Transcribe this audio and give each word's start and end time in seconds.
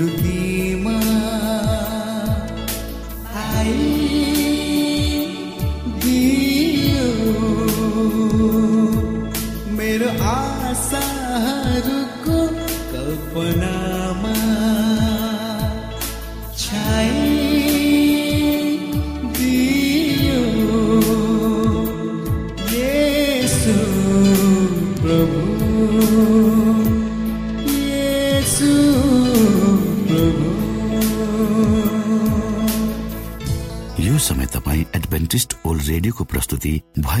to 0.00 0.06
thee. 0.06 0.59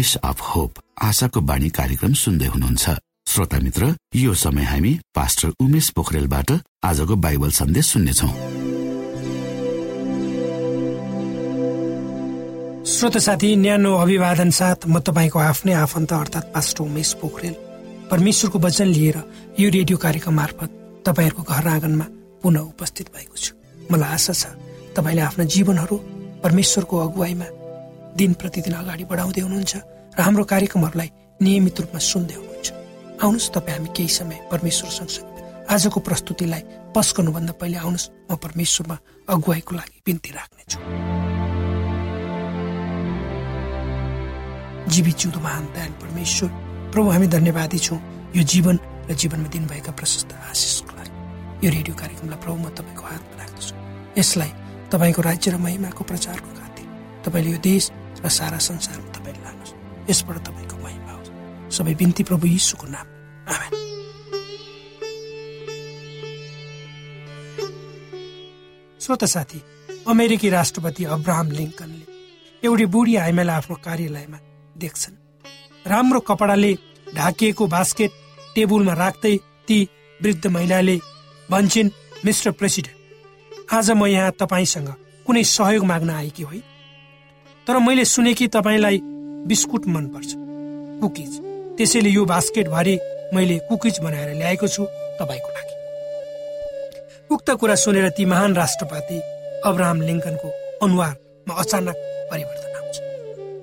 Voice 0.00 0.16
of 0.16 0.40
hope 0.40 0.78
आशाको 1.04 1.40
बाणी 1.44 1.68
कार्यक्रम 1.76 2.12
सुन्दै 2.16 2.46
हुनुहुन्छ। 2.46 2.84
श्रोता 3.28 3.58
मित्र 3.60 3.84
यो 4.16 4.32
समय 4.34 4.64
हामी 4.64 4.92
पास्टर 5.12 5.48
उमेश 5.60 5.88
पोखरेलबाट 5.92 6.50
आजको 6.88 7.16
बाइबल 7.16 7.50
सन्देश 7.52 7.86
सुन्नेछौ। 7.86 8.28
श्रोत 12.88 13.16
साथी 13.18 13.50
न्यानो 13.56 13.92
अभिवादन 13.94 14.50
साथ 14.50 14.88
म 14.88 15.04
तपाईँको 15.04 15.38
आफ्नै 15.38 15.74
आफन्त 15.84 16.12
अर्थात् 16.12 16.52
पास्टर 16.56 16.80
उमेश 16.80 17.12
पोखरेल। 17.20 17.54
परमेश्वरको 18.10 18.58
वचन 18.58 18.88
लिएर 18.96 19.16
यो 19.60 19.68
रेडियो 19.68 19.96
कार्यक्रम 20.00 20.34
मार्फत 20.34 20.70
तपाईँहरूको 21.06 21.42
घर 21.44 21.68
आँगनमा 21.76 22.06
पुनः 22.40 22.72
उपस्थित 22.72 23.12
भएको 23.12 23.36
छु। 23.36 23.52
मलाई 23.92 24.12
आशा 24.16 24.32
छ 24.32 24.56
तपाईँले 24.96 25.22
आफ्ना 25.28 25.44
जीवनहरू 25.44 25.96
परमेश्वरको 26.40 26.96
अगुवाईमा 27.06 27.59
दिन 28.18 28.32
प्रतिदिन 28.40 28.74
अगाडि 28.74 29.04
बढाउँदै 29.10 29.42
हुनुहुन्छ 29.46 29.72
र 30.16 30.20
हाम्रो 30.20 30.44
कार्यक्रमहरूलाई 30.44 31.10
नियमित 31.40 31.76
रूपमा 31.80 32.00
सुन्दै 32.00 32.34
हुनुहुन्छ। 32.34 32.68
आउनुहोस् 33.22 33.52
तपाईँ 33.54 33.76
हामी 33.76 33.88
केही 33.96 34.10
समय 34.10 34.38
परमेश्वर 34.50 34.90
सँगसँगै 34.90 35.42
आजको 35.70 36.00
प्रस्तुतिलाई 36.00 36.62
पस 36.94 37.08
गर्नुभन्दा 37.16 37.52
पहिले 37.60 37.78
आउनुहोस् 37.84 38.10
म 38.30 38.34
परमेश्वरमा 38.44 38.96
अगुवाईको 39.30 39.72
लागि 39.78 39.98
बिन्ती 40.06 40.30
राख्नेछु। 40.36 40.78
जीवित 44.90 45.16
जिउँदो 45.20 45.40
महान 45.40 45.64
दयाल 45.70 45.92
परमेश्वर 46.02 46.48
प्रभु 46.90 47.08
हामी 47.14 47.26
धन्यवादी 47.30 47.78
छौँ। 47.78 48.00
यो 48.34 48.42
जीवन 48.42 48.76
र 49.06 49.14
जीवनमा 49.14 49.48
दिनुभएका 49.54 49.92
प्रशस्त 49.94 50.32
आशिषको 50.50 50.92
लागि। 50.98 51.14
यो 51.62 51.68
रेडियो 51.70 51.94
कार्यक्रमलाई 51.94 52.40
प्रभु 52.42 52.58
म 52.58 52.66
तपाईँको 52.74 53.04
हातमा 53.06 53.34
राख्दछु। 53.38 53.74
यसलाई 54.18 54.50
तपाईँको 54.90 55.20
राज्य 55.22 55.50
र 55.50 55.56
महिमाको 55.62 56.02
प्रचारको 56.02 56.50
खातिर 56.58 56.86
तपाईँले 57.22 57.50
यो 57.54 57.58
देश 57.62 57.84
र 58.24 58.28
सारा 58.28 58.58
संसारमा 58.58 59.12
तपाईँले 59.12 59.42
लानुहोस्। 59.44 60.10
यसबाट 60.10 60.38
तपाईँको 60.38 60.76
महिमा 60.76 61.12
होस्। 61.12 61.30
सबै 61.76 61.94
बिन्ती 61.94 62.22
प्रभु 62.22 62.46
यीशुको 62.46 62.86
नाम। 62.86 63.06
आमेन। 63.48 63.72
साथी 69.24 69.62
अमेरिकी 70.08 70.48
राष्ट्रपति 70.48 71.04
अब्राहम 71.04 71.50
लिङ्कनले 71.50 72.04
एउटी 72.62 72.86
बुढी 72.86 73.16
आइमालाई 73.16 73.56
आफ्नो 73.56 73.76
कार्यालयमा 73.76 74.38
देख्छन्। 74.78 75.14
राम्रो 75.86 76.20
कपडाले 76.20 76.72
ढाकिएको 77.14 77.66
बास्केट 77.66 78.10
टेबुलमा 78.54 78.92
राख्दै 78.92 79.36
ती 79.66 79.88
वृद्ध 80.22 80.46
महिलाले 80.46 80.96
भन्छन् 81.50 81.90
मिस्टर 82.24 82.50
प्रेसिडेन्ट 82.50 83.72
आज 83.72 83.90
म 83.90 84.06
यहाँ 84.06 84.32
तपाईँसँग 84.32 84.88
कुनै 85.26 85.44
सहयोग 85.44 85.84
माग्न 85.84 86.10
आएकी 86.10 86.42
होइ 86.42 86.60
तर 87.70 87.78
मैले 87.78 88.04
सुने 88.04 88.34
कि 88.34 88.46
तपाईँलाई 88.50 88.98
बिस्कुट 89.46 89.86
मनपर्छ 89.86 90.30
कुकिज। 91.00 91.32
त्यसैले 91.78 92.10
यो 92.10 92.24
बास्केटभरि 92.26 92.94
मैले 93.34 93.56
कुकिज 93.70 93.98
बनाएर 94.02 94.30
ल्याएको 94.34 94.66
छु 94.66 94.82
तपाईँको 95.18 95.50
लागि। 95.54 95.74
उक्त 97.30 97.48
कुरा 97.62 97.74
सुनेर 97.78 98.06
ती 98.10 98.24
महान 98.26 98.50
राष्ट्रपति 98.54 99.18
अब्राहम 99.70 99.98
लिङ्कनको 100.02 100.48
अनुहारमा 100.82 101.54
अचानक 101.62 101.96
परिवर्तन 102.30 102.74
आउँछ 102.74 102.96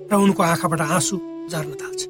र 0.08 0.12
उनको 0.16 0.42
आँखाबाट 0.42 0.80
आँसु 0.80 1.16
झर्न 1.52 1.72
थाल्छ। 1.76 2.00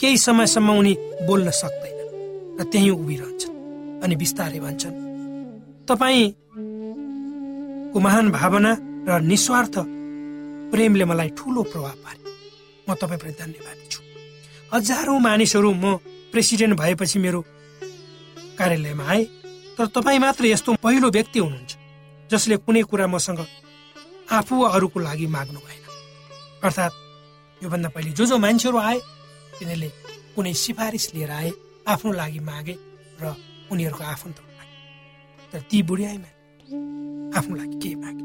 केही 0.00 0.16
समयसम्म 0.18 0.68
उनी 0.76 0.92
बोल्न 1.24 1.48
सक्दैनन् 1.56 2.60
र 2.60 2.62
त्यहीँ 2.68 2.92
उभिरहन्छन् 3.00 3.56
अनि 4.04 4.14
बिस्तारै 4.22 4.60
भन्छन् 4.60 4.96
तपाईँको 5.88 6.36
महान 7.96 8.26
भावना 8.28 8.72
र 9.08 9.10
निस्वार्थ 9.24 9.76
प्रेमले 10.70 11.04
मलाई 11.04 11.30
ठुलो 11.38 11.62
प्रभाव 11.72 11.96
पारे 12.04 12.20
म 12.86 12.94
तपाईँप्रति 12.94 13.36
धन्यवादी 13.42 13.86
छु। 13.92 14.00
हजारौँ 14.72 15.18
मानिसहरू 15.20 15.70
म 15.74 15.96
प्रेसिडेन्ट 16.32 16.78
भएपछि 16.78 17.18
मेरो 17.18 17.40
कार्यालयमा 18.58 19.04
आए 19.04 19.24
तर 19.78 19.86
तपाईँ 19.94 20.18
मात्र 20.18 20.44
यस्तो 20.46 20.74
पहिलो 20.82 21.08
व्यक्ति 21.10 21.38
हुनुहुन्छ 21.38 21.72
जसले 22.30 22.56
कुनै 22.62 22.82
कुरा 22.90 23.06
मसँग 23.06 23.40
आफू 24.30 24.54
वा 24.62 24.68
अरूको 24.76 24.98
लागि 25.00 25.26
माग्नु 25.26 25.58
भएन। 25.58 25.84
अर्थात् 26.64 26.94
योभन्दा 27.62 27.88
पहिले 27.88 28.10
जो 28.14 28.24
जो 28.26 28.38
मान्छेहरू 28.38 28.78
आए 28.78 28.98
तिनीहरूले 29.58 29.88
कुनै 30.36 30.52
सिफारिस 30.54 31.06
लिएर 31.14 31.30
आए 31.30 31.50
आफ्नो 31.88 32.12
लागि 32.12 32.40
मागे 32.46 32.74
र 33.22 33.34
उनीहरूको 33.72 34.04
आफन्तको 34.04 34.50
लागि 34.58 34.74
तर 35.52 35.60
ती 35.70 35.82
बुढी 35.82 36.04
आइमा 36.04 36.30
आफ्नो 37.38 37.54
लागि 37.56 37.76
केही 37.82 37.96
मागे। 38.04 38.24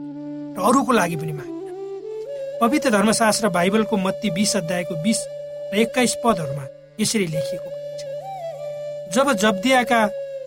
र 0.54 0.58
अरूको 0.62 0.92
लागि 0.92 1.16
पनि 1.18 1.34
मागेन 1.34 1.55
पवित्र 2.62 2.90
धर्मशास्त्र 2.90 3.50
बाइबलको 3.50 3.98
मत्ती 3.98 4.30
बिस 4.30 4.56
अध्यायको 4.56 4.96
बिस 4.96 5.20
र 5.74 5.78
एक्काइस 5.78 6.16
पदहरूमा 6.26 6.66
यसरी 7.00 7.28
लेखिएको 7.28 7.70
छ 8.00 9.16
जब 9.16 9.32
जब्दियाका 9.34 10.00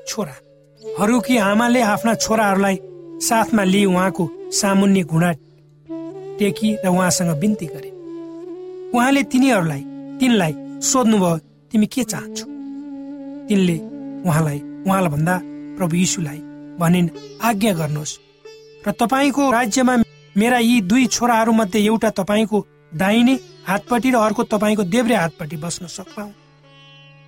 छोराहरूकी 0.09 1.37
आमाले 1.37 1.81
आफ्ना 1.83 2.15
छोराहरूलाई 2.15 2.79
साथमा 3.29 3.65
लिई 3.65 3.85
उहाँको 3.85 4.29
सामुन्ने 4.53 5.03
घुँडा 5.03 5.33
टेकी 6.38 6.75
र 6.85 6.88
उहाँसँग 6.88 7.31
बिन्ती 7.41 7.67
गरे। 7.67 7.91
उहाँले 8.95 9.23
तिनीहरूलाई 9.23 9.83
तिनलाई 10.21 10.53
सोध्नुभयो 10.83 11.37
तिमी 11.73 11.87
के 11.87 12.03
चाहन्छौ? 12.05 12.47
तिनले 13.49 13.77
उहाँलाई 14.29 14.59
उहाँलाई 14.87 15.11
भन्दा 15.12 15.41
प्रभु 15.79 15.97
यीशुलाई 15.97 16.41
भनिन् 16.81 17.09
आज्ञा 17.43 17.73
गर्नुहोस् 17.73 18.19
र 18.87 18.93
तपाईँको 19.00 19.50
राज्यमा 19.50 19.97
मेरा 20.38 20.59
यी 20.59 20.80
दुई 20.80 21.07
छोराहरूमध्ये 21.07 21.80
एउटा 21.85 22.11
तपाईँको 22.18 22.59
दाहिने 22.95 23.35
हातपट्टि 23.66 24.11
र 24.11 24.16
अर्को 24.16 24.42
तपाईँको 24.54 24.83
देब्रे 24.87 25.14
हातपट्टि 25.14 25.57
बस्न 25.57 25.87
सक्छौ 25.90 26.26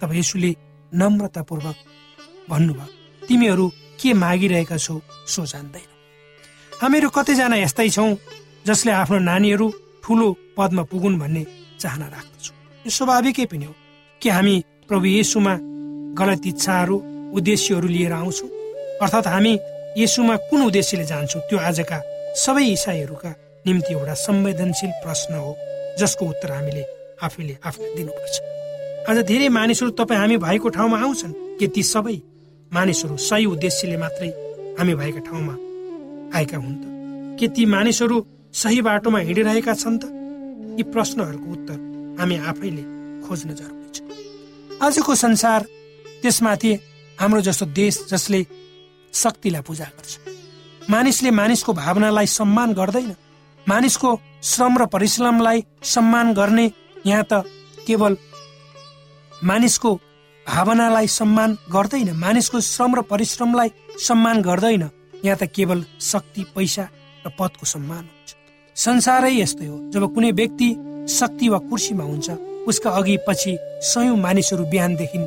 तब 0.01 0.13
यीशुले 0.15 0.51
नम्रतापूर्वक 0.93 1.77
भन्नुभयो 2.51 2.87
तिमीहरू 3.23 3.67
के 4.01 4.13
मागिरहेका 4.15 4.77
छौ 4.77 4.95
सो 5.27 5.43
जान्दैन। 5.53 5.89
हामीहरू 6.83 7.09
कतिजना 7.11 7.57
यस्तै 7.57 7.89
छौँ 7.91 8.15
जसले 8.67 8.93
आफ्नो 8.93 9.19
नानीहरू 9.31 9.67
ठुलो 10.05 10.29
पदमा 10.57 10.83
पुगुन् 10.91 11.19
भन्ने 11.19 11.43
चाहना 11.83 12.07
राख्दछौँ। 12.15 12.57
यो 12.85 12.91
स्वाभाविकै 12.91 13.47
पनि 13.51 13.65
हो 13.65 13.75
कि 14.21 14.29
हामी 14.29 14.55
प्रभु 14.89 15.07
येसुमा 15.19 15.55
गलत 16.15 16.47
इच्छाहरू 16.47 16.97
उद्देश्यहरू 17.35 17.89
लिएर 17.89 18.13
आउँछौँ? 18.13 18.49
अर्थात् 19.03 19.33
हामी 19.35 19.53
येसुमा 19.99 20.35
कुन 20.49 20.61
उद्देश्यले 20.63 21.05
जान्छौँ? 21.11 21.43
त्यो 21.49 21.59
आजका 21.59 21.99
सबै 22.37 22.65
इसाईहरूका 22.65 23.31
निम्ति 23.67 23.93
एउटा 23.95 24.15
संवेदनशील 24.15 24.91
प्रश्न 25.03 25.35
हो 25.35 25.57
जसको 25.99 26.27
उत्तर 26.27 26.51
हामीले 26.53 26.85
आफैले 27.23 27.57
आफूलाई 27.65 27.95
दिनुपर्छ। 27.97 28.37
आज 29.11 29.19
धेरै 29.27 29.49
मानिसहरू 29.49 29.91
तपाईँ 29.91 30.21
हामी 30.21 30.37
भएको 30.37 30.69
ठाउँमा 30.69 30.99
आउँछन् 31.01 31.33
के 31.59 31.67
ती 31.67 31.83
सबै 31.83 32.17
मानिसहरू 32.73 33.17
सही 33.17 33.45
उद्देश्यले 33.47 33.97
मात्रै 33.97 34.29
हामी 34.79 34.95
भएका 34.95 35.21
ठाउँमा 35.29 35.55
आएका 36.39 36.57
हुन् 36.57 36.79
त। 36.81 36.85
के 37.41 37.49
ती 37.49 37.65
मानिसहरू 37.67 38.17
सही 38.55 38.81
बाटोमा 38.83 39.19
हिँडिरहेका 39.19 39.75
छन् 39.75 39.99
त? 39.99 40.05
यी 40.79 40.83
प्रश्नहरूको 40.95 41.49
उत्तर 41.51 41.79
हामी 42.21 42.37
आफैले 42.51 42.85
खोज्न 43.27 43.49
जरुरी 43.59 43.91
छ। 43.91 43.99
आजको 44.81 45.15
संसार 45.15 45.61
त्यसमाथि 46.23 46.73
हाम्रो 47.19 47.41
जस्तो 47.41 47.67
देश 47.67 48.07
जसले 48.11 48.47
शक्तिलाई 49.13 49.63
पूजा 49.67 49.85
गर्छ। 49.85 50.30
मानिसले 50.91 51.31
मानिसको 51.31 51.73
भावनालाई 51.73 52.27
सम्मान 52.27 52.73
गर्दैन। 52.75 53.15
मानिसको 53.67 54.11
श्रम 54.43 54.79
र 54.79 54.87
परिश्रमलाई 54.87 55.63
सम्मान 55.85 56.33
गर्ने 56.35 56.65
यहाँ 57.07 57.25
त 57.31 57.43
केवल 57.87 58.17
मानिसको 59.33 59.91
भावनालाई 60.47 61.07
सम्मान 61.09 61.51
गर्दैन 61.71 62.11
मानिसको 62.17 62.61
श्रम 62.61 62.95
र 62.95 63.03
परिश्रमलाई 63.07 63.71
सम्मान 63.99 64.43
गर्दैन। 64.43 64.83
यहाँ 65.25 65.37
त 65.39 65.47
केवल 65.55 65.85
शक्ति 66.03 66.43
पैसा 66.57 66.89
र 67.27 67.31
पदको 67.39 67.67
सम्मान 67.67 68.03
हुन्छ। 68.03 68.29
संसारै 68.77 69.33
यस्तै 69.33 69.67
हो। 69.67 69.77
जब 69.93 70.03
कुनै 70.15 70.31
व्यक्ति 70.33 70.69
शक्ति 71.09 71.49
वा 71.49 71.59
कुर्सीमा 71.71 72.05
हुन्छ 72.05 72.31
उसका 72.67 72.91
अघि 72.91 73.17
पछि 73.29 73.57
सयौं 73.85 74.17
मानिसहरू 74.17 74.65
बिहानदेखि 74.75 75.19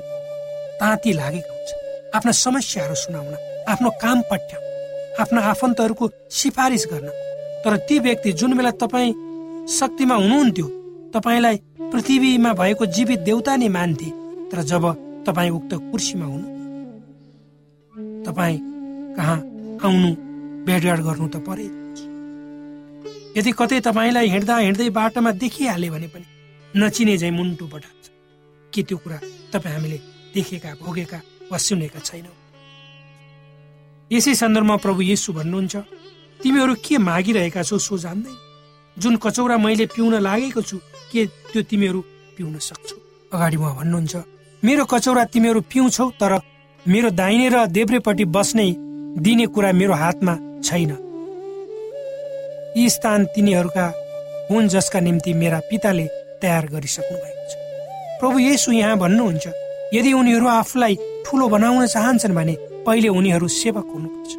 ताती 0.82 1.14
लागेका 1.14 1.54
हुन्छ 1.54 2.16
आफ्ना 2.16 2.32
समस्याहरू 2.44 2.96
सुनाउन 2.98 3.34
आफ्नो 3.72 3.90
काम 4.04 4.22
पठ्याउन। 4.32 4.73
आफ्ना 5.20 5.42
आफन्तहरूको 5.52 6.10
सिफारिस 6.32 6.84
गर्न। 6.92 7.08
तर 7.64 7.78
ती 7.88 8.00
व्यक्ति 8.00 8.32
जुन 8.34 8.58
बेला 8.58 8.72
तपाईँ 8.82 9.14
शक्तिमा 9.70 10.16
हुनुहुन्थ्यो 10.16 10.68
तपाईँलाई 11.14 11.58
पृथ्वीमा 11.92 12.52
भएको 12.54 12.86
जीवित 12.96 13.20
देउता 13.20 13.56
नै 13.56 13.68
मान्थे। 13.70 14.10
तर 14.52 14.62
जब 14.72 14.84
तपाईँ 15.28 15.52
उक्त 15.52 15.74
कुर्सीमा 15.92 16.26
हुनु 16.26 16.48
तपाईँ 18.26 18.58
कहाँ 19.18 19.38
आउनु 19.86 20.10
भेटघाट 20.66 21.00
गर्नु 21.08 21.28
त 21.28 21.36
परे। 21.48 21.68
यदि 23.38 23.52
कतै 23.60 23.80
तपाईँलाई 23.88 24.28
हिँड्दा 24.30 24.58
हिँड्दै 24.58 24.90
बाटोमा 24.98 25.32
देखिहाल्यो 25.42 25.92
भने 25.94 26.08
पनि 26.14 26.26
नचिने 26.74 27.18
झै 27.18 27.30
मुन्टु 27.32 27.66
पठान्छ 27.74 28.06
के 28.74 28.82
त्यो 28.84 28.98
कुरा 28.98 29.18
तपाईँ 29.54 29.76
हामीले 29.76 29.98
देखेका 30.34 30.72
भोगेका 30.82 31.20
वा 31.52 31.58
सुनेका 31.58 32.00
छैनौँ। 32.00 32.43
यसै 34.14 34.34
सन्दर्भमा 34.42 34.76
प्रभु 34.86 35.02
येसु 35.02 35.34
भन्नुहुन्छ 35.34 35.76
तिमीहरू 36.42 36.74
के 36.86 36.98
मागिरहेका 37.10 37.62
छौ 37.64 37.78
सो 37.78 37.98
जान्दै? 37.98 38.34
जुन 38.98 39.16
कचौरा 39.24 39.58
मैले 39.58 39.86
पिउन 39.96 40.14
लागेको 40.28 40.62
छु 40.62 40.78
के 41.12 41.26
त्यो 41.50 41.62
तिमीहरू 41.70 42.00
पिउन 42.38 42.58
सक्छौ? 42.68 42.96
अगाडि 43.34 43.58
उहाँ 43.58 43.76
भन्नुहुन्छ 43.80 44.14
मेरो 44.64 44.84
कचौरा 44.86 45.24
तिमीहरू 45.34 45.62
पिउँछौ 45.72 46.10
तर 46.22 46.34
मेरो 46.86 47.10
दाहिने 47.20 47.48
र 47.50 47.66
देब्रेपट्टि 47.78 48.26
बस्ने 48.36 48.68
दिने 49.26 49.46
कुरा 49.54 49.72
मेरो 49.80 49.94
हातमा 49.94 50.34
छैन। 50.62 50.92
यी 52.78 52.90
स्थान 52.90 53.26
तिनीहरूका 53.34 53.86
हुन् 54.52 54.68
जसका 54.68 55.00
निम्ति 55.00 55.34
मेरा 55.42 55.60
पिताले 55.70 56.06
तयार 56.42 56.66
गरिसक्नु 56.74 57.18
भएको 57.24 57.46
छ। 57.50 57.54
प्रभु 58.20 58.38
येसु 58.40 58.72
यहाँ 58.72 58.98
भन्नुहुन्छ 59.00 59.46
यदि 59.94 60.12
उनीहरू 60.14 60.48
आफूलाई 60.60 60.96
ठुलो 61.26 61.46
बनाउन 61.50 61.86
चाहन्छन् 61.88 62.38
भने 62.38 62.56
पहिले 62.86 63.10
उनीहरू 63.10 63.48
सेवक 63.48 63.86
हुनुपर्छ 63.94 64.32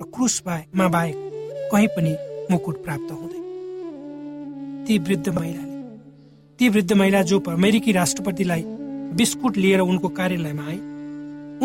र 0.00 0.10
क्रुस 0.14 0.42
मा 0.46 0.86
बाहेक 0.88 1.16
कहीँ 1.72 1.88
पनि 1.96 2.12
मुकुट 2.50 2.76
प्राप्त 2.84 3.10
हुँदैन। 3.12 4.84
ती 4.86 4.98
वृद्ध 4.98 5.28
महिलाले 5.28 5.76
ती 6.58 6.68
वृद्ध 6.68 6.92
महिला 6.92 7.22
जो 7.22 7.38
अमेरिकी 7.48 7.92
राष्ट्रपतिलाई 7.92 8.62
बिस्कुट 9.18 9.56
लिएर 9.56 9.80
उनको 9.82 10.08
कार्यालयमा 10.18 10.64
आए 10.64 10.78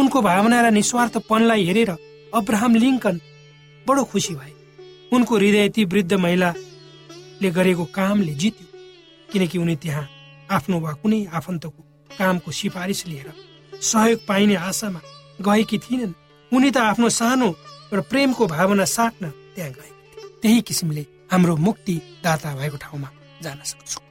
उनको 0.01 0.21
भावना 0.21 0.62
र 0.62 0.71
निस्वार्थपनलाई 0.71 1.65
हेरेर 1.65 1.91
अब्राहम 2.33 2.75
लिङ्कन 2.75 3.15
बडो 3.85 4.03
खुसी 4.12 4.33
भए। 4.35 4.53
उनको 5.13 5.33
हृदय 5.38 5.69
ती 5.69 5.85
वृद्ध 5.85 6.13
महिलाले 6.15 7.50
गरेको 7.51 7.85
कामले 7.93 8.33
जित्यो 8.33 8.67
किनकि 9.29 9.57
उनी 9.57 9.75
त्यहाँ 9.75 10.07
आफ्नो 10.51 10.79
वा 10.79 10.91
कुनै 11.01 11.25
आफन्तको 11.33 11.81
कामको 12.09 12.51
सिफारिस 12.51 13.07
लिएर 13.07 13.27
सहयोग 13.81 14.19
पाइने 14.27 14.55
आशामा 14.67 15.01
गएकी 15.39 15.77
थिएनन् 15.77 16.13
उनी 16.51 16.69
त 16.71 16.77
आफ्नो 16.77 17.09
सानो 17.09 17.49
र 17.93 18.01
प्रेमको 18.01 18.47
भावना 18.47 18.85
साट्न 18.85 19.29
त्यहाँ 19.55 19.71
गएकी 19.71 20.39
त्यही 20.41 20.61
किसिमले 20.61 21.05
हाम्रो 21.31 21.55
मुक्ति 21.57 21.95
दाता 22.23 22.55
भएको 22.55 22.77
ठाउँमा 22.77 23.09
जान 23.43 23.59
सक्छौँ। 23.63 24.03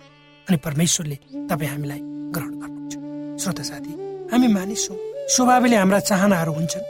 अनि 0.48 0.56
परमेश्वरले 0.56 1.16
तपाईँ 1.50 1.70
हामीलाई 1.70 2.00
ग्रहण 2.34 2.52
गर्नुहुन्छ। 2.62 3.42
श्रोता 3.42 3.62
साथी 3.62 3.92
हामी 4.32 4.48
मानिस 4.48 4.88
हौ। 4.90 4.96
स्वभावले 5.28 5.76
हाम्रा 5.76 5.98
चाहनाहरू 6.00 6.52
हुन्छन्। 6.52 6.84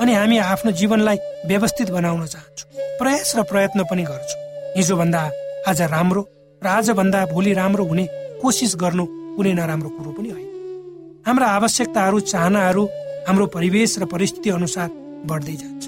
अनि 0.00 0.12
हामी 0.14 0.38
आफ्नो 0.38 0.70
जीवनलाई 0.72 1.18
व्यवस्थित 1.46 1.90
बनाउन 1.90 2.26
चाहन्छौँ। 2.26 2.98
प्रयास 2.98 3.32
र 3.36 3.42
प्रयत्न 3.42 3.84
पनि 3.90 4.02
गर्छौँ। 4.02 4.42
हिजोभन्दा 4.76 5.22
आज 5.68 5.80
राम्रो 5.94 6.22
र 6.62 6.66
आजभन्दा 6.66 7.26
भोलि 7.26 7.52
राम्रो 7.52 7.84
हुने 7.84 8.04
कोसिस 8.42 8.74
गर्नु 8.76 9.04
कुनै 9.36 9.52
नराम्रो 9.52 9.88
कुरो 9.88 10.10
पनि 10.12 10.28
होइन। 10.28 11.22
हाम्रा 11.26 11.46
आवश्यकताहरू 11.46 12.20
चाहनाहरू 12.20 12.82
हाम्रो 13.28 13.46
परिवेश 13.52 13.98
र 13.98 14.04
परिस्थिति 14.08 14.50
अनुसार 14.50 14.88
बढ्दै 15.28 15.56
जान्छ। 15.60 15.84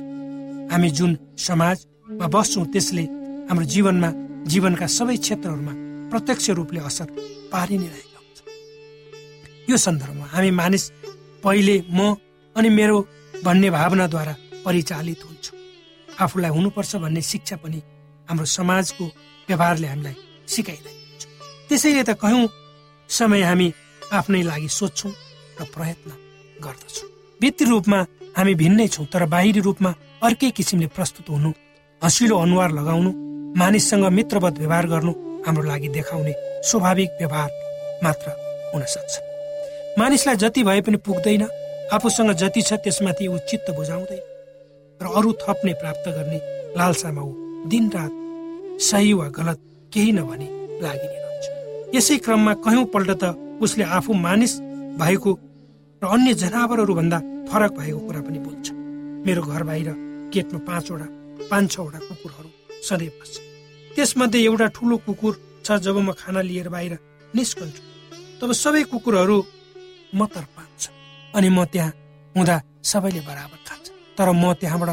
हामी 0.73 0.89
जुन 0.93 1.11
समाजमा 1.41 2.27
बस्छौँ 2.29 2.65
त्यसले 2.69 3.05
हाम्रो 3.49 3.65
जीवनमा 3.65 4.11
जीवनका 4.45 4.87
सबै 4.87 5.17
क्षेत्रहरूमा 5.17 5.73
प्रत्यक्ष 6.13 6.51
रूपले 6.59 6.81
असर 6.85 7.09
पारि 7.49 7.77
नै 7.81 7.89
रहेको 7.89 8.19
हुन्छ। 8.21 8.39
यो 9.73 9.77
सन्दर्भमा 9.77 10.27
हामी 10.37 10.51
मानिस 10.61 10.85
पहिले 11.41 11.77
म 11.89 12.13
अनि 12.57 12.69
मेरो 12.77 12.97
भन्ने 13.41 13.69
भावनाद्वारा 13.73 14.35
परिचालित 14.65 15.21
हुन्छौँ। 15.25 15.57
आफूलाई 16.21 16.51
हुनुपर्छ 16.53 16.93
भन्ने 17.05 17.23
शिक्षा 17.25 17.57
पनि 17.65 17.81
हाम्रो 18.29 18.45
समाजको 18.45 19.05
व्यवहारले 19.49 19.87
हामीलाई 19.89 20.17
सिकाइरहेको 20.45 21.01
हुन्छ। 21.09 21.23
त्यसैले 21.69 22.03
त 22.05 22.21
कयौँ 22.21 22.45
समय 23.09 23.43
हामी 23.49 23.69
आफ्नै 24.13 24.43
लागि 24.45 24.69
सोध्छौँ 24.69 25.13
र 25.57 25.65
प्रयत्न 25.73 26.11
गर्दछौँ। 26.61 27.09
व्यक्ति 27.43 27.65
रूपमा 27.65 27.99
हामी 28.37 28.55
भिन्नै 28.63 28.87
छौँ 28.95 29.07
तर 29.13 29.25
बाहिरी 29.35 29.61
रूपमा 29.61 29.95
अर्कै 30.27 30.51
किसिमले 30.57 30.87
प्रस्तुत 30.97 31.29
हुनु 31.31 31.51
हँसिलो 32.03 32.37
अनुहार 32.39 32.71
लगाउनु 32.79 33.11
मानिससँग 33.61 34.05
मित्रवत 34.19 34.59
व्यवहार 34.59 34.87
गर्नु 34.93 35.13
हाम्रो 35.47 35.63
लागि 35.71 35.89
देखाउने 35.97 36.35
स्वाभाविक 36.71 37.11
व्यवहार 37.21 37.51
मात्र 38.05 38.27
हुन 38.75 38.83
सक्छ। 38.95 39.13
मानिसलाई 39.99 40.37
जति 40.43 40.63
भए 40.65 40.81
पनि 40.87 40.97
पुग्दैन 41.07 41.43
आफूसँग 41.93 42.33
जति 42.43 42.63
छ 42.63 42.81
त्यसमाथि 42.85 43.27
ऊ 43.27 43.39
चित्त 43.51 43.71
बुझाउँदैन 43.77 44.23
र 45.01 45.15
अरू 45.19 45.33
थप्ने 45.43 45.73
प्राप्त 45.81 46.09
गर्ने 46.17 46.41
लालसामा 46.79 47.23
ऊ 47.23 47.33
दिनरात 47.69 48.13
सही 48.89 49.13
वा 49.13 49.29
गलत 49.39 49.59
केही 49.93 50.13
नभनी 50.13 50.49
लागि 50.85 51.09
यसै 51.95 52.17
क्रममा 52.25 52.53
कयौँ 52.65 52.85
पल्ट 52.95 53.11
त 53.23 53.35
उसले 53.63 53.85
आफू 53.97 54.13
मानिस 54.27 54.53
भएको 55.01 55.33
र 56.03 56.07
अन्य 56.07 56.33
जनावरहरू 56.33 56.95
भन्दा 56.97 57.19
फरक 57.49 57.73
भएको 57.77 57.99
कुरा 58.09 58.21
पनि 58.25 58.39
बोल्छ 58.41 58.67
मेरो 59.27 59.43
घर 59.45 59.63
बाहिर 59.69 59.89
गेटमा 60.33 60.59
पाँचवटा 60.65 61.07
पाँच 61.51 61.67
छवटा 61.73 61.99
कुकुरहरू 62.09 62.51
सधैँ 62.89 63.09
बस्छ। 63.21 63.35
त्यसमध्ये 63.95 64.41
एउटा 64.49 64.67
ठुलो 64.77 64.97
कुकुर 65.05 65.33
छ 65.61 65.77
जब 65.85 65.97
म 66.01 66.17
खाना 66.17 66.41
लिएर 66.41 66.69
बाहिर 66.73 66.93
निस्कन्छु 67.37 67.83
तब 68.41 68.53
सबै 68.57 68.83
कुकुरहरू 68.89 69.37
म 70.17 70.21
तर्पान्छ 70.25 70.83
अनि 71.37 71.49
म 71.53 71.69
त्यहाँ 71.69 71.93
हुँदा 72.35 72.57
सबैले 72.81 73.21
बराबर 73.29 73.61
खान्छ। 73.69 73.87
तर 74.17 74.29
म 74.33 74.57
त्यहाँबाट 74.57 74.91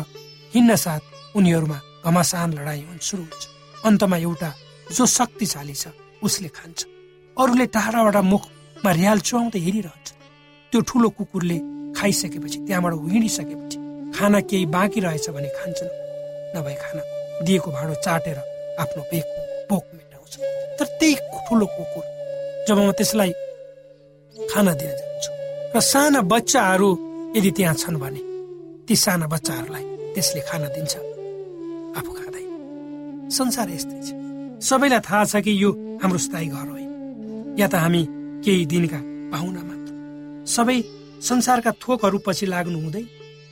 हिँड्न 0.53 0.75
साथ 0.75 1.03
उनीहरूमा 1.39 1.79
घमासान 2.03 2.49
लडाइँ 2.59 2.99
सुरु 2.99 3.23
हुन्छ। 3.23 3.43
अन्तमा 3.87 4.17
एउटा 4.27 4.49
जो 4.91 5.05
शक्तिशाली 5.07 5.75
छ 5.81 5.95
उसले 6.19 6.49
खान्छ। 6.51 6.79
अरूले 7.37 7.65
टाढाबाट 7.71 8.17
मुखमा 8.27 8.91
रियाल 8.99 9.19
चुहाउँदै 9.23 9.59
हेरिरहन्छ 9.67 10.07
त्यो 10.71 10.79
ठुलो 10.89 11.09
कुकुरले 11.17 11.57
खाइसकेपछि 11.97 12.57
त्यहाँबाट 12.67 12.93
हिँडिसकेपछि 13.11 13.77
खाना 14.15 14.39
केही 14.49 14.65
बाँकी 14.75 14.99
रहेछ 15.05 15.29
भने 15.35 15.49
खान्छन्। 15.57 15.91
नभए 16.55 16.75
खाना 16.83 17.01
दिएको 17.45 17.69
भाँडो 17.71 17.95
चाटेर 18.05 18.37
आफ्नो 18.81 19.01
बेक 19.11 19.25
बोक 19.69 19.83
मेटाउँछ। 19.95 20.33
तर 20.79 20.85
त्यही 20.99 21.15
ठुलो 21.47 21.65
कुकुर 21.75 22.03
जब 22.67 22.77
म 22.77 22.91
त्यसलाई 22.97 23.31
खाना 24.35 24.73
दिन 24.79 24.91
जान्छु 24.99 25.31
र 25.75 25.79
साना 25.91 26.21
बच्चाहरू 26.31 26.89
यदि 27.37 27.51
त्यहाँ 27.57 27.75
छन् 27.81 27.99
भने 28.03 28.21
ती 28.87 28.95
साना 28.95 29.25
बच्चाहरूलाई 29.33 29.85
त्यसले 30.13 30.41
खाना 30.49 30.67
दिन्छ। 30.75 30.93
आफू 31.97 32.11
खाँदै। 32.17 32.43
संसार 33.37 33.67
यस्तै 33.69 33.99
छ। 34.07 34.09
सबैलाई 34.67 35.01
थाहा 35.07 35.23
छ 35.31 35.33
कि 35.45 35.51
यो 35.63 35.69
हाम्रो 36.01 36.19
स्थायी 36.25 36.47
घर 36.47 36.67
होइन 36.71 36.91
या 37.59 37.67
त 37.71 37.75
हामी 37.83 38.01
केही 38.43 38.65
दिनका 38.71 38.99
पाहुना 39.31 39.61
मात्र 39.67 39.76
सबै 40.55 40.77
संसारका 41.29 41.71
थोकहरू 41.83 42.17
पछि 42.25 42.45
लाग्नु 42.53 42.77
हुँदै 42.79 43.03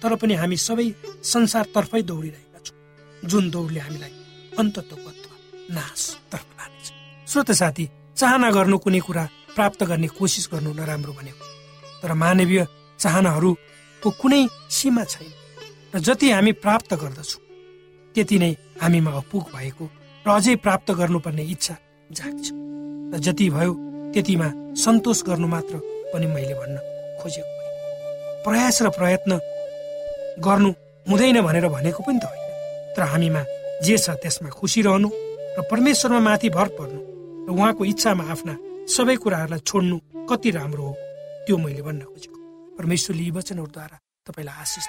तर 0.01 0.15
पनि 0.21 0.33
हामी 0.41 0.57
सबै 0.67 0.87
संसारतर्फै 1.23 2.01
दौडिरहेका 2.09 2.59
छौँ। 2.65 2.77
जुन 3.29 3.43
दौडले 3.49 3.79
हामीलाई 3.85 4.13
अन्तत्व 4.59 5.03
नाशतर्फ 5.75 6.49
लानेछ। 6.57 6.87
श्रोत 7.27 7.51
साथी 7.51 7.85
चाहना 8.15 8.49
गर्नु 8.51 8.77
कुनै 8.77 8.99
कुरा 9.01 9.23
प्राप्त 9.55 9.83
गर्ने 9.89 10.07
कोसिस 10.13 10.45
गर्नु 10.51 10.71
नराम्रो 10.77 11.13
भनेको 11.17 11.45
तर 12.01 12.11
मानवीय 12.13 12.61
चाहनाहरूको 12.99 14.09
कुनै 14.21 14.41
सीमा 14.69 15.03
छैन। 15.03 15.31
र 15.95 15.99
जति 16.05 16.27
हामी 16.31 16.51
प्राप्त 16.61 16.93
गर्दछौँ 17.01 17.41
त्यति 18.15 18.37
नै 18.39 18.51
हामीमा 18.81 19.11
अपुग 19.21 19.43
भएको 19.55 19.85
र 20.25 20.27
अझै 20.29 20.55
प्राप्त 20.61 20.91
गर्नुपर्ने 20.99 21.43
इच्छा 21.53 21.75
जाग्छ। 22.11 22.45
र 23.11 23.13
जति 23.25 23.49
भयो 23.49 23.73
त्यतिमा 24.13 24.47
सन्तोष 24.77 25.19
गर्नु 25.25 25.47
मात्र 25.47 25.73
पनि 26.13 26.27
मैले 26.35 26.55
भन्न 26.61 26.77
खोजेको 27.21 27.51
प्रयास 28.45 28.81
र 28.85 28.89
प्रयत्न 28.97 29.31
गर्नु 30.45 30.71
हुँदैन 31.05 31.37
भनेर 31.41 31.67
भनेको 31.75 32.01
पनि 32.03 32.19
त 32.19 32.25
होइन। 32.29 32.43
तर 32.95 33.03
हामीमा 33.11 33.41
जे 33.85 33.97
छ 33.97 34.09
त्यसमा 34.21 34.49
खुसी 34.49 34.81
रहनु 34.87 35.09
र 35.57 35.59
परमेश्वरमा 35.71 36.19
माथि 36.27 36.49
भर 36.57 36.67
पर्नु 36.77 36.99
र 37.47 37.49
उहाँको 37.51 37.81
इच्छामा 37.91 38.23
आफ्ना 38.33 38.53
सबै 38.95 39.15
कुराहरूलाई 39.23 39.61
छोड्नु 39.69 39.97
कति 40.29 40.49
राम्रो 40.57 40.83
हो 40.83 40.93
त्यो 41.45 41.55
मैले 41.57 41.81
भन्न 41.87 42.01
खोजेको। 42.11 42.37
परमेश्वरले 42.77 43.23
यी 43.23 43.31
वचनहरूद्वारा 43.37 43.97
तपाईँलाई 44.27 44.55
आशिष 44.61 44.85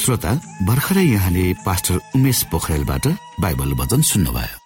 श्रोता 0.00 0.32
भर्खरै 0.68 1.04
यहाँले 1.04 1.44
पास्टर 1.66 1.96
उमेश 2.16 2.38
पोखरेलबाट 2.52 3.06
बाइबल 3.42 3.70
वचन 3.80 4.00
सुन्नुभयो। 4.10 4.65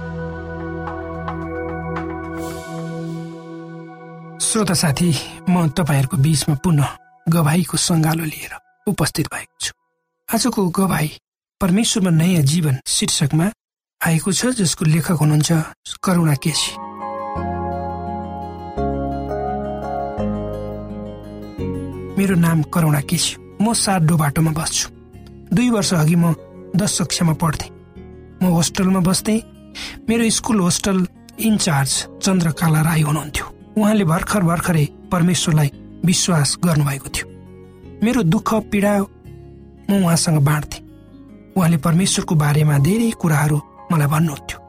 श्रोता 4.51 4.73
साथी 4.73 5.09
म 5.47 5.67
तपाईँहरूको 5.71 6.17
बिचमा 6.17 6.55
पुनः 6.59 6.87
गवाईको 7.27 7.77
सङ्गालो 7.77 8.23
लिएर 8.23 8.53
उपस्थित 8.91 9.27
भएको 9.31 9.55
छु। 9.63 9.71
आजको 10.27 10.67
गवाई 10.75 11.07
परमेश्वरमा 11.61 12.11
नयाँ 12.11 12.43
जीवन 12.43 12.75
शीर्षकमा 12.83 13.47
आएको 14.01 14.31
छ 14.35 14.51
जसको 14.59 14.85
लेखक 14.85 15.23
हुनुहुन्छ 15.23 15.51
करुणा 16.03 16.35
केसी। 16.43 16.71
मेरो 22.19 22.35
नाम 22.35 22.67
करुणा 22.75 23.01
केसी। 23.07 23.31
म 23.63 23.71
साडो 23.71 24.17
बाटोमा 24.19 24.51
बस्छु। 24.51 24.91
दुई 25.55 25.69
वर्ष 25.71 25.93
अघि 25.93 26.15
म 26.19 26.35
दस 26.75 26.99
कक्षामा 26.99 27.33
पढ्थेँ। 27.39 27.71
म 28.43 28.51
होस्टलमा 28.51 28.99
बस्थेँ। 28.99 29.39
मेरो 30.11 30.29
school 30.29 30.59
hostel 30.59 31.07
incharge 31.39 31.91
Chandrakala 32.19 32.81
Rai 32.81 33.01
हुनुहुन्थ्यो। 33.07 33.60
उहाँले 33.77 34.03
भर्खर 34.03 34.43
भर्खरै 34.43 34.85
परमेश्वरलाई 35.11 35.71
विश्वास 36.05 36.57
गर्नुभएको 36.65 37.09
थियो। 37.09 37.27
मेरो 38.03 38.23
दुःख 38.23 38.53
पीडा 38.71 38.93
म 39.89 39.91
उहाँसँग 40.03 40.39
बाँड्थेँ। 40.43 40.81
उहाँले 41.57 41.77
परमेश्वरको 41.77 42.35
बारेमा 42.35 42.77
धेरै 42.79 43.09
कुराहरू 43.21 43.57
मलाई 43.91 44.07
भन्नुहुन्थ्यो। 44.07 44.59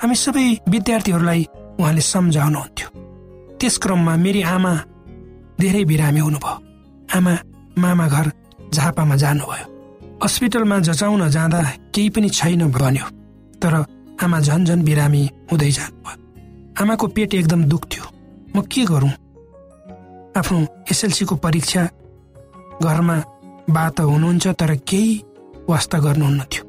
हामी 0.00 0.14
सबै 0.14 0.44
विद्यार्थीहरूलाई 0.68 1.46
उहाँले 1.80 2.00
सम्झाउनुहुन्थ्यो। 2.00 2.88
त्यस 3.58 3.78
क्रममा 3.78 4.14
मेरी 4.16 4.42
आमा 4.42 4.74
धेरै 5.60 5.84
बिरामी 5.84 6.20
हुनुभयो। 6.20 6.54
आमा 7.16 7.34
मामा 7.78 8.06
घर 8.08 8.26
झापामा 8.74 9.16
जानुभयो। 9.16 9.66
हस्पिटलमा 10.24 10.78
जचाउन 10.78 11.28
जाँदा 11.30 11.60
केही 11.94 12.08
पनि 12.10 12.28
छैन 12.28 12.62
भन्यो 12.70 13.06
तर 13.62 13.74
आमा 14.22 14.40
झन 14.40 14.64
झन 14.64 14.80
बिरामी 14.84 15.22
हुँदै 15.50 15.70
जानुभयो। 15.70 16.18
आमाको 16.80 17.06
पेट 17.06 17.34
एकदम 17.34 17.64
दुख्थ्यो। 17.64 18.19
म 18.56 18.62
के 18.62 18.84
गरौँ? 18.84 19.10
आफ्नो 20.36 20.58
एसएलसीको 20.90 21.36
परीक्षा 21.36 21.82
घरमा 22.82 23.16
बात 23.70 24.00
हुनुहुन्छ 24.00 24.46
तर 24.58 24.74
केही 24.88 25.12
वास्ता 25.68 25.98
गर्नुहुन्न 25.98 26.42
थियो। 26.52 26.64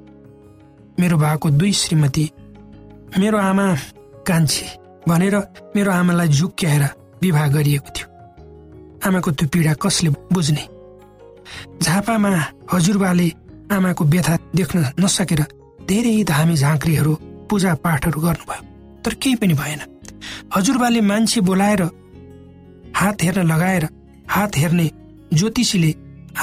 मेरो 0.99 1.17
बाको 1.17 1.49
दुई 1.49 1.71
श्रीमती 1.73 2.25
मेरो 3.17 3.37
आमा 3.37 3.67
कान्छी 4.27 4.65
भनेर 5.07 5.35
मेरो 5.75 5.91
आमालाई 5.91 6.27
झुक्क्याएर 6.27 6.83
विवाह 7.21 7.47
गरिएको 7.47 7.89
थियो। 7.95 8.07
आमाको 9.07 9.31
त्यो 9.31 9.47
पीडा 9.47 9.73
कसले 9.73 10.09
बुझ्ने? 10.33 10.63
झापामा 11.81 12.31
हजुरबाले 12.73 13.27
आमाको 13.71 14.03
व्यथा 14.05 14.35
देख्न 14.55 14.85
नसकेर 14.99 15.41
धेरै 15.89 16.23
धामी 16.23 16.55
झाँक्रीहरू 16.55 17.13
पूजा 17.49 17.73
पाठहरू 17.83 18.21
गर्नुभयो 18.21 18.63
तर 19.01 19.13
केही 19.13 19.35
पनि 19.35 19.53
भएन। 19.53 19.81
हजुरबाले 20.55 21.01
मान्छे 21.01 21.41
बोलाएर 21.41 21.81
हात 22.95 23.23
हेर्न 23.23 23.47
लगाएर 23.47 23.83
हात 24.29 24.57
हेर्ने 24.57 24.87
ज्योतिषीले 25.33 25.91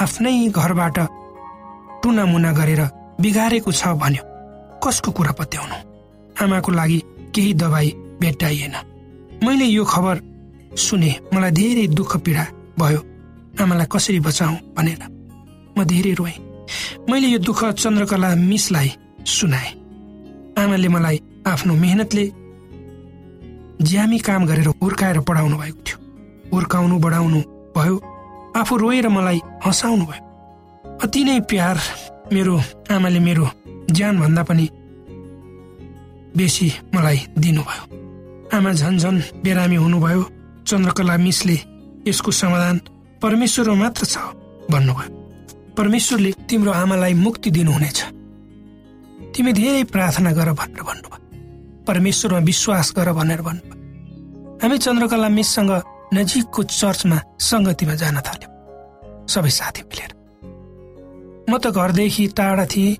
आफ्नै 0.01 0.33
घरबाट 0.49 0.97
टुनामुना 2.03 2.51
गरेर 2.51 2.81
बिगारेको 3.21 3.71
छ 3.71 3.87
भन्यो। 4.01 4.23
कसको 4.83 5.11
कुरा 5.11 5.31
पत्याउनु? 5.39 5.77
आमाको 6.41 6.71
लागि 6.71 6.99
केही 7.35 7.53
दबाई 7.53 7.89
भेट्टाइएन। 8.21 8.75
मैले 9.45 9.65
यो 9.65 9.83
खबर 9.85 10.15
सुने 10.77 11.11
मलाई 11.33 11.51
धेरै 11.51 11.85
दुःख 11.93 12.11
पीडा 12.25 12.45
भयो। 12.79 13.01
आमालाई 13.61 13.87
कसरी 13.93 14.19
बचाऊ 14.25 14.55
भनेर 14.77 15.01
म 15.77 15.83
धेरै 15.85 16.13
रोएँ। 16.19 16.37
मैले 17.09 17.27
यो 17.27 17.39
दुःख 17.45 17.61
चन्द्रकला 17.77 18.29
मिसलाई 18.35 18.89
सुनाए। 19.27 19.69
आमाले 20.57 20.87
मलाई 20.87 21.17
आफ्नो 21.47 21.73
मेहनतले 21.75 22.25
ज्यामी 23.81 24.17
काम 24.19 24.45
गरेर 24.45 24.67
हुर्काएर 24.67 25.19
पढाउनु 25.19 25.57
भएको 25.57 25.81
थियो। 25.87 25.97
हुर्काउनु 26.53 26.99
बढाउनु 26.99 27.39
भयो 27.77 27.95
आफू 28.55 28.77
रोएर 28.77 29.07
मलाई 29.07 29.39
हँसाउनु 29.65 30.05
भयो। 30.05 30.23
अति 31.03 31.23
नै 31.23 31.39
प्यार 31.39 31.77
मेरो 32.33 32.61
आमाले 32.91 33.19
मेरो 33.19 33.49
ज्यानभन्दा 33.91 34.43
पनि 34.43 34.69
बेसी 36.37 36.71
मलाई 36.95 37.19
दिनुभयो। 37.37 37.83
आमा 38.57 38.71
झन 38.73 38.97
झन 38.97 39.15
बिरामी 39.43 39.75
हुनुभयो। 39.75 40.23
चन्द्रकला 40.67 41.17
मिसले 41.17 41.57
यसको 42.07 42.31
समाधान 42.31 42.77
परमेश्वरमा 43.21 43.75
मात्र 43.75 44.05
छ 44.05 44.17
भन्नुभयो। 44.71 45.09
परमेश्वरले 45.77 46.31
तिम्रो 46.49 46.71
आमालाई 46.71 47.13
मुक्ति 47.13 47.51
दिनुहुनेछ। 47.51 47.99
तिमी 49.35 49.53
धेरै 49.53 49.83
प्रार्थना 49.83 50.31
गर 50.31 50.51
भनेर 50.51 50.83
भन्नुभयो। 50.83 51.28
परमेश्वरमा 51.89 52.39
विश्वास 52.51 52.93
गर 52.97 53.11
भनेर 53.19 53.41
भन्नुभयो। 53.41 53.77
हामी 54.61 54.77
चन्द्रकला 54.77 55.29
मिससँग 55.29 55.71
नजिकको 56.13 56.63
चर्चमा 56.63 57.17
सङ्गतिमा 57.39 57.95
जान 58.01 58.17
थाल्यौँ। 58.27 58.51
सबै 59.27 59.51
साथी 59.57 59.81
मिलेर। 59.89 60.11
म 61.49 61.51
त 61.57 61.65
घरदेखि 61.69 62.27
टाढा 62.37 62.65
थिएँ। 62.65 62.97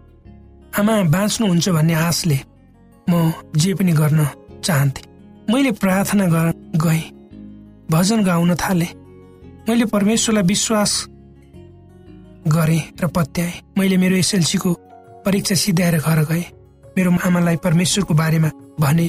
आमा 0.80 0.94
बाँच्नुहुन्छ 1.14 1.70
भन्ने 1.70 1.94
आशले 1.94 2.40
म 3.10 3.34
जे 3.56 3.74
पनि 3.74 3.94
गर्न 3.94 4.20
चाहन्थेँ। 4.66 5.06
मैले 5.50 5.72
प्रार्थना 5.82 6.26
गएँ। 6.78 7.04
भजन 7.92 8.20
गाउन 8.24 8.56
थालेँ। 8.56 8.94
मैले 9.68 9.86
परमेश्वरलाई 9.86 10.44
विश्वास 10.44 10.92
गरेँ 12.48 12.82
र 13.02 13.08
पत्याएँ। 13.08 13.54
मैले 13.78 13.98
मेरो 13.98 14.16
एसएलसीको 14.16 14.70
परीक्षा 15.26 15.56
सिद्ध्याएर 15.56 15.98
घर 16.00 16.20
गएँ। 16.32 16.59
मेरो 17.00 17.12
आमालाई 17.24 17.58
परमेश्वरको 17.64 18.14
बारेमा 18.14 18.50
भने 18.80 19.08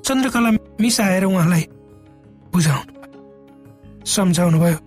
चन्द्रकला 0.00 0.50
मिस 0.80 1.00
आएर 1.00 1.24
उहाँलाई 1.24 1.64
बुझाउनु 2.52 2.92
सम्झाउनु 4.08 4.58
भयो 4.58 4.78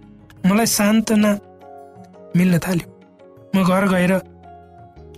मलाई 0.49 0.65
सान्त्वना 0.65 1.31
मिल्न 2.37 2.57
थाल्यो। 2.65 2.87
म 3.55 3.57
घर 3.61 3.83
गएर 3.93 4.13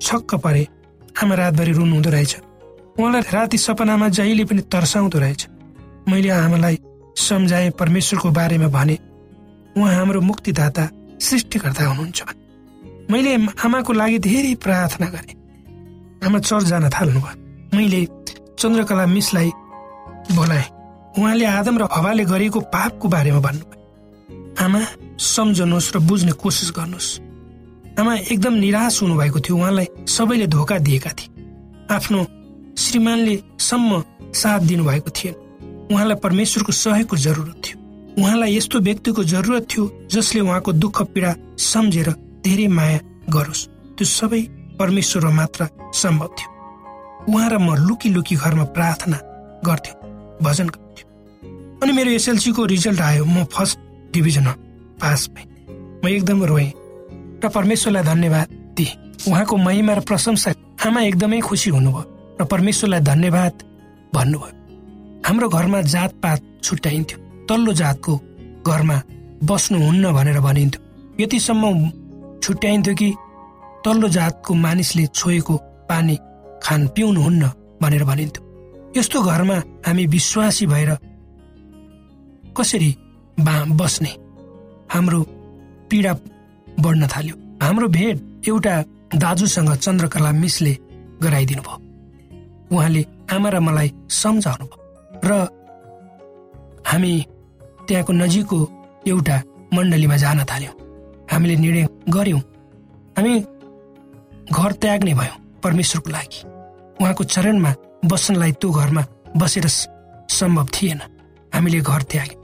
छक्क 0.02 0.36
परे 0.44 0.68
आमा 1.24 1.36
रातभरि 1.36 1.72
रुनुहुँदो 1.72 2.10
रहेछ। 2.10 2.34
उहाँलाई 3.00 3.22
राति 3.34 3.58
सपनामा 3.58 4.08
जहिले 4.10 4.44
पनि 4.46 4.62
तर्साउँदो 4.68 5.20
रहेछ। 5.20 5.48
मैले 6.10 6.30
आमालाई 6.30 6.78
सम्झाएँ 7.16 7.70
परमेश्वरको 7.80 8.30
बारेमा 8.32 8.68
भने 8.68 8.98
उहाँ 9.78 9.94
हाम्रो 9.96 10.22
मुक्तिदाता 10.22 10.84
सृष्टिकर्ता 11.22 11.84
हुनुहुन्छ। 11.86 12.20
मैले 13.12 13.32
आमाको 13.64 13.94
लागि 13.94 14.20
धेरै 14.20 14.54
प्रार्थना 14.60 15.08
गरेँ। 15.08 15.36
आमा 16.26 16.40
चर्च 16.40 16.66
जान 16.66 16.90
थाल्नुभयो 16.90 17.78
मैले 17.78 18.06
चन्द्रकला 18.60 19.06
मिसलाई 19.06 19.50
बोलाएँ। 20.32 20.68
उहाँले 21.20 21.46
आदम 21.46 21.78
र 21.78 21.88
हवाले 21.92 22.24
गरेको 22.26 22.60
पापको 22.60 23.08
बारेमा 23.08 23.40
भन्नुभयो। 23.40 23.78
आमा 24.64 24.82
सम्झनुहोस् 25.20 25.94
र 25.96 26.00
बुझ्ने 26.00 26.32
कोसिस 26.32 26.72
गर्नुहोस्। 26.72 27.10
आमा 28.00 28.14
एकदम 28.34 28.54
निराश 28.54 29.02
हुनुभएको 29.02 29.40
थियो। 29.40 29.58
उहाँलाई 29.58 29.88
सबैले 30.08 30.48
धोका 30.48 30.78
दिएका 30.80 31.12
थिए। 31.12 31.30
आफ्नो 31.92 32.20
श्रीमानले 32.78 33.36
सम्म 33.60 34.04
साथ 34.34 34.60
दिनुभएको 34.60 35.10
थिएन। 35.10 35.36
उहाँलाई 35.92 36.18
परमेश्वरको 36.24 36.72
सहयोगको 36.72 37.18
जरुरत 37.18 37.62
थियो। 37.66 37.78
उहाँलाई 38.18 38.56
यस्तो 38.58 38.80
व्यक्तिको 38.80 39.24
जरुरत 39.24 39.68
थियो 39.72 39.84
जसले 40.12 40.42
उहाँको 40.42 40.72
दुःख 40.74 41.02
पीडा 41.14 41.36
सम्झेर 41.58 42.10
धेरै 42.46 42.68
माया 42.68 43.00
गरोस्। 43.30 43.68
त्यो 43.98 44.06
सबै 44.08 44.42
परमेश्वरमा 44.80 45.32
मात्र 45.32 45.68
सम्भव 45.94 46.28
थियो। 46.28 46.50
उहाँ 47.34 47.50
र 47.50 47.58
म 47.58 47.76
लुकी 47.88 48.10
लुकी 48.10 48.36
घरमा 48.36 48.64
प्रार्थना 48.76 49.18
गर्थ्यौँ 49.66 49.98
भजन 50.44 50.68
गर्थ्यौँ। 50.68 51.80
अनि 51.84 51.92
मेरो 51.92 52.12
एसएलसीको 52.12 52.66
रिजल्ट 52.66 53.02
आयो 53.02 53.26
म 53.26 53.44
फर्स्ट 53.54 53.80
डिभिजन 54.14 54.48
पास 55.02 55.30
भएँ। 55.36 55.48
म 56.04 56.08
एकदम 56.08 56.44
रोएँ 56.44 56.72
र 57.44 57.50
परमेश्वरलाई 57.50 58.04
धन्यवाद 58.04 58.48
दिएँ। 58.78 58.94
उहाँको 59.28 59.58
महिमा 59.58 59.94
र 59.94 60.00
प्रशंसा 60.04 60.52
आमा 60.84 61.02
एकदमै 61.02 61.40
खुसी 61.42 61.70
हुनुभयो 61.70 62.04
र 62.42 62.46
परमेश्वरलाई 62.46 63.00
धन्यवाद 63.00 63.54
भन्नुभयो। 64.16 64.56
हाम्रो 65.26 65.50
घरमा 65.50 65.82
जातपात 65.82 66.40
छुट्याइन्थ्यो 66.64 67.18
तल्लो 67.48 67.74
जातको 67.74 68.14
घरमा 68.68 68.98
बस्नुहुन्न 69.44 70.12
भनेर 70.14 70.40
भनिन्थ्यो। 70.40 71.24
यतिसम्म 71.24 71.74
छुट्याइन्थ्यो 72.44 72.96
कि 72.96 73.10
तल्लो 73.86 74.08
जातको 74.16 74.54
मानिसले 74.56 75.06
छोएको 75.20 75.56
पानी 75.90 76.16
खान 76.64 76.88
पिउनुहुन्न 76.96 77.52
भनेर 77.82 78.04
भनिन्थ्यो। 78.10 78.42
यस्तो 78.98 79.22
घरमा 79.22 79.58
हामी 79.86 80.06
विश्वासी 80.08 80.66
भएर 80.68 80.92
कसरी 82.58 82.90
बा 83.40 83.56
बस्ने? 83.80 84.12
हाम्रो 84.94 85.22
पीडा 85.90 86.14
बढ्न 86.80 87.08
थाल्यो। 87.14 87.36
हाम्रो 87.64 87.88
भेट 87.98 88.48
एउटा 88.48 88.76
दाजुसँग 89.16 89.74
चन्द्रकला 89.76 90.32
मिसले 90.32 90.74
गराइदिनु 91.24 91.62
भयो 91.62 91.78
उहाँले 92.72 93.02
आमा 93.34 93.50
र 93.50 93.60
मलाई 93.60 93.90
सम्झाउनु 94.22 94.66
भयो 94.66 95.20
र 95.28 95.32
हामी 96.88 97.14
त्यहाँको 97.88 98.14
नजिकको 98.14 98.58
एउटा 99.08 99.38
मण्डलीमा 99.74 100.18
जान 100.24 100.44
थाल्यौँ। 100.52 100.74
हामीले 101.32 101.56
निर्णय 101.64 101.88
गर्यौँ 102.16 102.42
हामी 103.18 103.34
घर 104.52 104.72
त्याग्ने 104.82 105.14
भयौँ 105.14 105.38
परमेश्वरको 105.64 106.10
लागि। 106.10 106.40
उहाँको 107.02 107.24
चरणमा 107.24 107.72
बस्नलाई 108.06 108.52
त्यो 108.60 108.70
घरमा 108.72 109.04
बसेर 109.38 109.68
सम्भव 110.30 110.68
थिएन। 110.76 111.00
हामीले 111.54 111.80
घर 111.82 112.02
त्याग्यौँ 112.12 112.42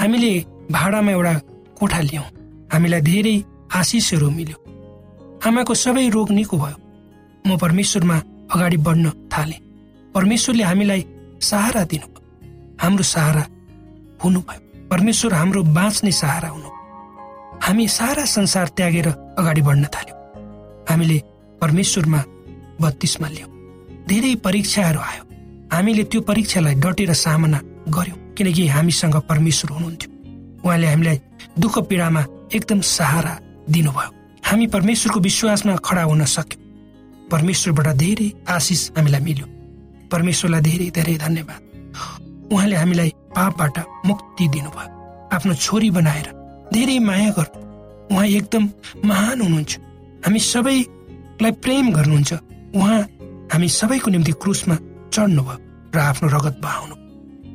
हामीले 0.00 0.32
भाडामा 0.70 1.10
एउटा 1.12 1.34
कोठा 1.78 2.00
लियौँ 2.00 2.24
हामीलाई 2.72 3.00
धेरै 3.00 3.36
आशिषहरू 3.74 4.30
मिल्यो। 4.30 4.58
आमाको 5.46 5.74
सबै 5.74 6.08
रोग 6.08 6.30
निको 6.32 6.56
भयो। 6.58 6.78
म 7.46 7.56
परमेश्वरमा 7.58 8.16
अगाडि 8.54 8.76
बढ्न 8.86 9.10
थालेँ। 9.32 9.60
परमेश्वरले 10.14 10.64
हामीलाई 10.64 11.02
सहारा 11.42 11.82
दिनुभयो। 11.90 12.20
हाम्रो 12.82 13.04
सहारा 13.04 13.44
हुनुभयो। 14.24 14.60
परमेश्वर 14.90 15.32
हाम्रो 15.34 15.62
बाँच्ने 15.76 16.12
सहारा 16.12 16.48
हुनु 16.48 16.70
हामी 17.62 17.86
सारा 17.88 18.24
संसार 18.24 18.68
त्यागेर 18.76 19.08
अगाडि 19.38 19.62
बढ्न 19.62 19.84
थाल्यौँ। 19.94 20.15
हामीले 20.88 21.18
परमेश्वरमा 21.60 22.20
बत्तिसमा 22.80 23.28
लियौँ 23.28 23.50
धेरै 24.08 24.34
परीक्षाहरू 24.44 25.00
आयो। 25.00 25.22
हामीले 25.72 26.02
त्यो 26.10 26.20
परीक्षालाई 26.20 26.74
डटेर 26.84 27.12
सामना 27.14 27.60
गर्यौँ 27.88 28.18
किनकि 28.36 28.66
हामीसँग 28.68 29.16
परमेश्वर 29.28 29.70
हुनुहुन्थ्यो। 29.72 30.10
उहाँले 30.64 30.86
हामीलाई 30.86 31.18
दुःख 31.58 31.78
पीडामा 31.88 32.22
एकदम 32.54 32.80
सहारा 32.80 33.34
दिनुभयो। 33.70 34.10
हामी 34.46 34.66
परमेश्वरको 34.66 35.20
विश्वासमा 35.20 35.76
खडा 35.86 36.02
हुन 36.02 36.24
सक्यौँ। 36.24 36.62
परमेश्वरबाट 37.30 37.88
धेरै 37.96 38.28
आशिष 38.48 38.82
हामीलाई 38.96 39.20
मिल्यो। 39.20 39.46
परमेश्वरलाई 40.12 40.60
धेरै 40.60 40.90
धेरै 40.96 41.16
धन्यवाद। 41.18 41.60
उहाँले 42.52 42.76
हामीलाई 42.76 43.10
पापबाट 43.36 43.76
मुक्ति 44.06 44.48
दिनुभयो। 44.48 44.88
आफ्नो 45.34 45.54
छोरी 45.54 45.90
बनाएर 45.90 46.28
धेरै 46.72 46.98
माया 46.98 47.30
गर्नु 47.38 47.64
उहाँ 48.14 48.26
एकदम 48.38 48.68
महान 49.04 49.40
हुनुहुन्छ 49.40 49.78
हामी 50.26 50.38
सबैलाई 50.38 51.52
प्रेम 51.52 51.92
गर्नुहुन्छ। 51.92 52.32
उहाँ 52.74 53.00
हामी 53.52 53.68
सबैको 53.68 54.10
निम्ति 54.10 54.32
क्रुसमा 54.32 54.76
चढ्नुभयो 55.12 55.56
र 55.94 55.98
आफ्नो 55.98 56.28
रगत 56.28 56.58
बहाउनु। 56.62 56.94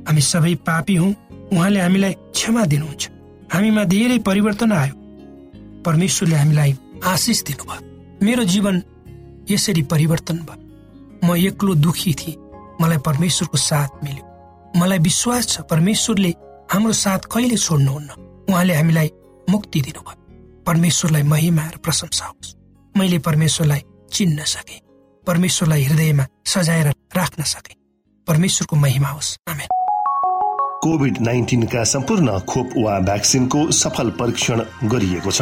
हामी 0.08 0.22
सबै 0.22 0.56
पापी 0.56 0.96
हौ। 0.96 1.08
उहाँले 1.52 1.80
हामीलाई 1.82 2.14
क्षमा 2.14 2.66
दिनुहुन्छ। 2.66 3.10
हामीमा 3.54 3.84
धेरै 3.84 4.20
परिवर्तन 4.20 4.72
आयो। 4.72 4.94
परमेश्वरले 5.84 6.36
हामीलाई 6.36 6.78
आशिष 7.04 7.44
दिनुभयो। 7.44 8.26
मेरो 8.26 8.44
जीवन 8.44 8.84
यसरी 9.52 9.82
परिवर्तन 9.82 10.38
भयो। 10.38 11.28
म 11.28 11.36
एक्लो 11.36 11.76
दुखी 11.76 12.14
थिएँ। 12.14 12.38
मलाई 12.82 12.98
परमेश्वरको 12.98 13.58
साथ 13.58 14.04
मिल्यो। 14.04 14.80
मलाई 14.80 15.00
विश्वास 15.00 15.48
छ 15.48 15.62
परमेश्वरले 15.62 16.30
हाम्रो 16.72 16.94
साथ 16.94 17.20
कहिले 17.20 17.58
छोड्नुहुन्न। 17.58 18.10
उहाँले 18.50 18.74
हामीलाई 18.74 19.12
मुक्ति 19.50 19.82
दिनुभयो। 19.82 20.16
परमेश्वरलाई 20.66 21.24
महिमा 21.24 21.68
र 21.68 21.78
प्रशंसा 21.78 22.26
होस्। 22.26 22.61
मैले 22.98 23.20
परमेश्वरलाई 23.20 23.82
चिन्न 24.14 24.44
सके। 24.44 24.80
परमेश्वरलाई 25.28 25.84
हृदयमा 25.84 26.26
सजाएर 26.46 26.88
राख्न 26.88 27.44
सके। 27.44 27.76
परमेश्वरको 28.28 28.76
महिमा 28.76 29.08
होस्। 29.08 29.38
कोभिड 30.84 31.18
नाइन्टिनका 31.22 31.84
सम्पूर्ण 31.84 32.40
खोप 32.40 32.70
वा 32.78 33.00
भ्याक्सिनको 33.00 33.72
सफल 33.72 34.10
परीक्षण 34.10 34.62
गरिएको 34.84 35.32
छ। 35.32 35.42